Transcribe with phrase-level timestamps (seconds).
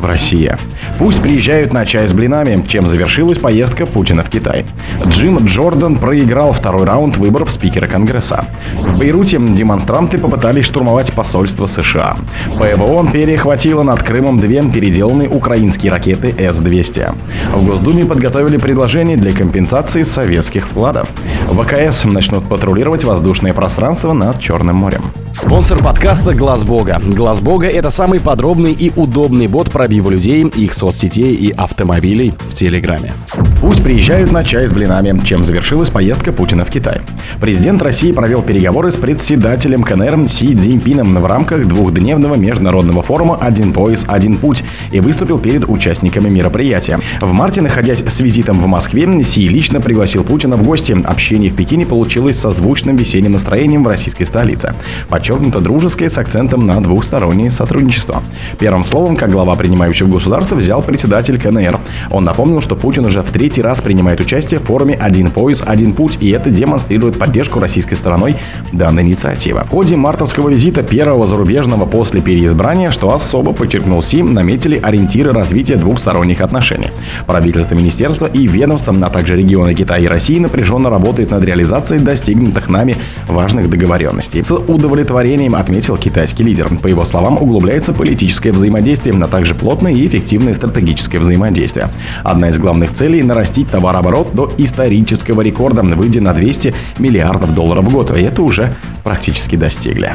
[0.00, 0.56] В России.
[0.98, 4.64] Пусть приезжают на чай с блинами, чем завершилась поездка Путина в Китай.
[5.06, 8.46] Джим Джордан проиграл второй раунд выборов спикера Конгресса.
[8.78, 12.16] В Бейруте демонстранты попытались штурмовать посольство США.
[12.58, 17.14] ПВО перехватило над Крымом две переделанные украинские ракеты С-200.
[17.54, 21.10] В Госдуме подготовили предложение для компенсации советских вкладов.
[21.46, 25.02] ВКС начнут патрулировать воздушное пространство над Черным морем.
[25.32, 27.00] Спонсор подкаста Глаз Бога.
[27.02, 32.54] Глаз Бога это самый подробный и удобный бот пробива людей, их соцсетей и автомобилей в
[32.54, 33.12] Телеграме.
[33.60, 37.02] Пусть приезжают на чай с блинами, чем завершилась поездка Путина в Китай.
[37.42, 43.74] Президент России провел переговоры с председателем КНР Си Цзиньпином в рамках двухдневного международного форума «Один
[43.74, 47.00] пояс, один путь» и выступил перед участниками мероприятия.
[47.20, 50.96] В марте, находясь с визитом в Москве, Си лично пригласил Путина в гости.
[51.04, 54.74] Общение в Пекине получилось созвучным весенним настроением в российской столице.
[55.10, 58.22] Подчеркнуто дружеское с акцентом на двухстороннее сотрудничество.
[58.58, 61.78] Первым словом, как глава принимающего государства, взял председатель КНР.
[62.10, 65.92] Он напомнил, что Путин уже в третий раз принимает участие в форуме «Один пояс, один
[65.92, 68.36] путь», и это демонстрирует поддержку российской стороной
[68.72, 69.62] данной инициативы.
[69.64, 75.76] В ходе мартовского визита первого зарубежного после переизбрания, что особо подчеркнул Сим, наметили ориентиры развития
[75.76, 76.90] двухсторонних отношений.
[77.26, 82.68] Правительство, министерства и ведомства, а также регионы Китая и России напряженно работают над реализацией достигнутых
[82.68, 84.42] нами важных договоренностей.
[84.42, 86.68] С удовлетворением отметил китайский лидер.
[86.82, 91.88] По его словам, углубляется политическое взаимодействие, а также плотное и эффективное стратегическое взаимодействие.
[92.24, 97.90] Одна из главных целей– нарастить товарооборот до исторического рекорда, выйдя на 200 миллиардов долларов в
[97.90, 98.14] год.
[98.14, 100.14] И это уже практически достигли.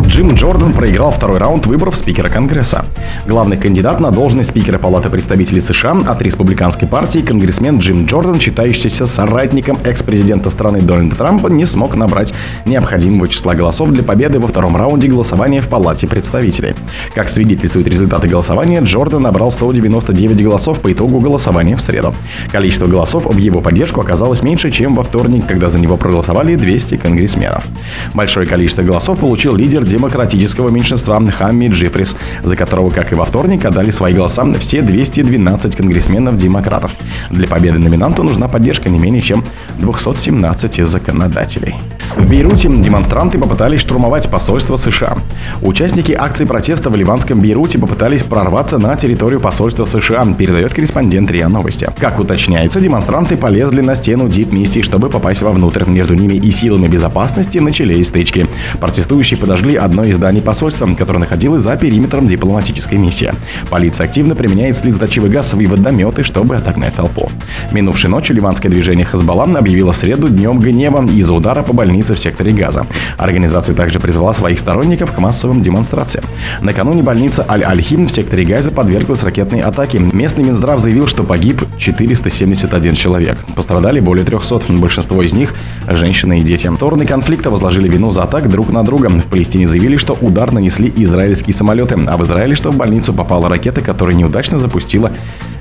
[0.00, 2.84] Джим Джордан проиграл второй раунд выборов спикера Конгресса.
[3.26, 9.06] Главный кандидат на должность спикера Палаты представителей США от республиканской партии конгрессмен Джим Джордан, считающийся
[9.06, 12.32] соратником экс-президента страны Дональда Трампа, не смог набрать
[12.64, 16.74] необходимого числа голосов для победы во втором раунде голосования в Палате представителей.
[17.14, 22.14] Как свидетельствуют результаты голосования, Джордан набрал 199 голосов по итогу голосования в среду.
[22.52, 26.98] Количество голосов в его поддержку оказалось меньше, чем во вторник, когда за него проголосовали 200
[26.98, 27.64] конгрессменов.
[28.12, 33.64] Большое количество голосов получил лидер демократического меньшинства Хамми Джифрис, за которого, как и во вторник,
[33.64, 36.92] отдали свои голоса все 212 конгрессменов-демократов.
[37.30, 39.44] Для победы номинанту нужна поддержка не менее чем
[39.78, 41.76] 217 законодателей.
[42.16, 45.16] В Бейруте демонстранты попытались штурмовать посольство США.
[45.62, 51.48] Участники акции протеста в ливанском Бейруте попытались прорваться на территорию посольства США, передает корреспондент РИА
[51.48, 51.88] Новости.
[51.98, 55.84] Как уточняется, демонстранты полезли на стену дипмиссии, чтобы попасть вовнутрь.
[55.86, 58.46] Между ними и силами безопасности начались стычки.
[58.78, 63.32] Протестующие подожгли одно из зданий посольства, которое находилось за периметром дипломатической миссии.
[63.70, 67.30] Полиция активно применяет слезоточивый газ и водометы, чтобы отогнать толпу.
[67.72, 72.18] Минувшей ночью ливанское движение Хазбалла объявило среду днем гнева из-за удара по больнице больницы в
[72.18, 72.84] секторе Газа.
[73.16, 76.24] Организация также призвала своих сторонников к массовым демонстрациям.
[76.60, 80.00] Накануне больница Аль-Аль-Хим в секторе Газа подверглась ракетной атаке.
[80.00, 83.38] Местный Минздрав заявил, что погиб 471 человек.
[83.54, 85.54] Пострадали более 300, большинство из них–
[85.88, 86.68] женщины и дети.
[86.74, 89.08] Стороны конфликта возложили вину за атак друг на друга.
[89.08, 93.48] В Палестине заявили, что удар нанесли израильские самолеты, а в Израиле, что в больницу попала
[93.48, 95.12] ракета, которая неудачно запустила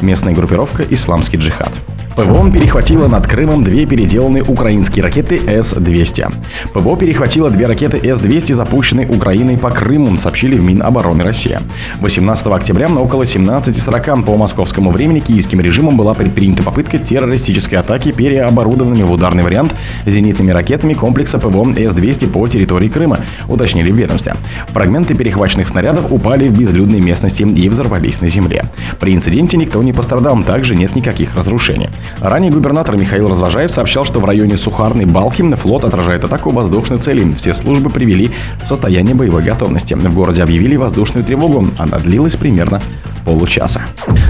[0.00, 1.72] местная группировка «Исламский джихад».
[2.18, 6.34] ПВО перехватило над Крымом две переделанные украинские ракеты С-200.
[6.74, 11.60] ПВО перехватило две ракеты С-200, запущенные Украиной по Крыму, сообщили в Минобороны России.
[12.00, 18.10] 18 октября на около 17.40 по московскому времени киевским режимом была предпринята попытка террористической атаки
[18.10, 19.72] переоборудованными в ударный вариант
[20.04, 24.34] зенитными ракетами комплекса ПВО С-200 по территории Крыма, уточнили в ведомстве.
[24.70, 28.64] Фрагменты перехваченных снарядов упали в безлюдной местности и взорвались на земле.
[28.98, 31.88] При инциденте никто не пострадал, также нет никаких разрушений.
[32.20, 37.30] Ранее губернатор Михаил Развожаев сообщал, что в районе Сухарный Балхим флот отражает атаку воздушной цели.
[37.32, 38.30] Все службы привели
[38.62, 39.94] в состояние боевой готовности.
[39.94, 41.66] В городе объявили воздушную тревогу.
[41.78, 42.80] Она длилась примерно
[43.24, 43.82] получаса.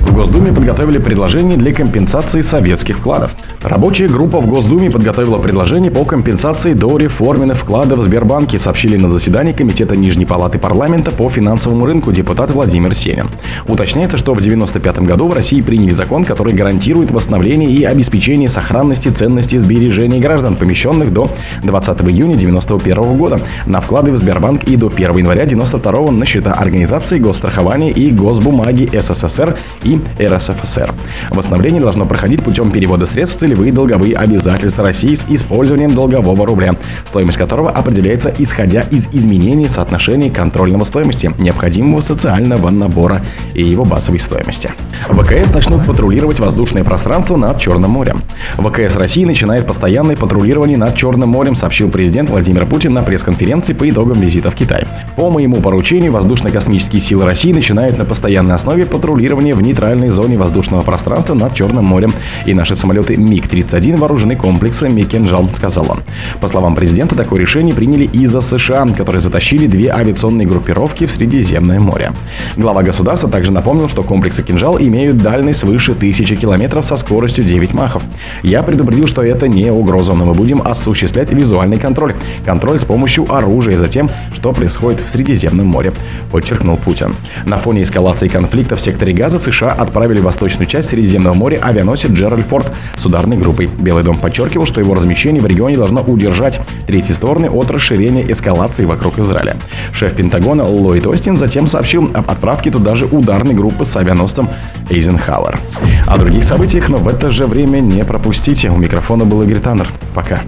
[0.00, 3.34] В Госдуме подготовили предложение для компенсации советских вкладов.
[3.62, 9.10] Рабочая группа в Госдуме подготовила предложение по компенсации до реформенных вкладов в Сбербанке, сообщили на
[9.10, 13.28] заседании Комитета Нижней Палаты Парламента по финансовому рынку депутат Владимир Сенин.
[13.66, 19.08] Уточняется, что в 1995 году в России приняли закон, который гарантирует восстановление и обеспечение сохранности
[19.08, 21.30] ценностей сбережений граждан, помещенных до
[21.62, 26.52] 20 июня 1991 года на вклады в Сбербанк и до 1 января 1992 на счета
[26.52, 30.92] организации госстрахования и госбумаги СССР и РСФСР.
[31.30, 36.74] Восстановление должно проходить путем перевода средств в целевые долговые обязательства России с использованием долгового рубля,
[37.06, 43.22] стоимость которого определяется исходя из изменений соотношений контрольного стоимости, необходимого социального набора
[43.54, 44.72] и его базовой стоимости.
[45.08, 48.22] ВКС начнут патрулировать воздушное пространство над Черным морем.
[48.56, 53.88] ВКС России начинает постоянное патрулирование над Черным морем, сообщил президент Владимир Путин на пресс-конференции по
[53.88, 54.86] итогам визита в Китай.
[55.16, 60.82] По моему поручению воздушно-космические силы России начинают на постоянной основе патрулирование в нейтральной зоне воздушного
[60.82, 62.14] пространства над Черным морем.
[62.46, 65.98] И наши самолеты МиГ-31 вооружены комплексом «Ми-Кинжал», сказал он.
[66.40, 71.80] По словам президента, такое решение приняли из-за США, которые затащили две авиационные группировки в Средиземное
[71.80, 72.12] море.
[72.56, 77.74] Глава государства также напомнил, что комплексы «Кинжал» имеют дальность свыше тысячи километров со скоростью 9
[77.74, 78.02] махов.
[78.42, 82.12] Я предупредил, что это не угроза, но мы будем осуществлять визуальный контроль.
[82.44, 85.92] Контроль с помощью оружия за тем, что происходит в Средиземном море,
[86.30, 87.14] подчеркнул Путин.
[87.46, 92.10] На фоне эскалации конфликта в секторе Газа США отправили в восточную часть Средиземного моря авианосец
[92.10, 93.66] Джеральд Форд с ударной группой.
[93.66, 98.84] Белый дом подчеркивал, что его размещение в регионе должно удержать третьи стороны от расширения эскалации
[98.84, 99.56] вокруг Израиля.
[99.92, 104.48] Шеф Пентагона Ллойд Остин затем сообщил об отправке туда же ударной группы с авианосцем
[104.90, 105.58] Эйзенхауэр.
[106.06, 108.68] О других событиях, но в это же время не пропустите.
[108.68, 109.88] У микрофона был Игорь Таннер.
[110.14, 110.42] Пока.